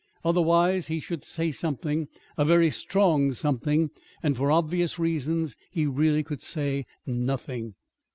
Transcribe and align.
Otherwise 0.25 0.87
he 0.87 0.99
should 0.99 1.23
say 1.23 1.51
something 1.51 2.07
a 2.35 2.43
very 2.43 2.71
strong 2.71 3.31
something; 3.33 3.91
and, 4.23 4.35
for 4.35 4.49
obvious 4.49 4.97
reasons, 4.97 5.55
he 5.69 5.85
really 5.85 6.23
could 6.23 6.41
say 6.41 6.87
nothing. 7.05 7.75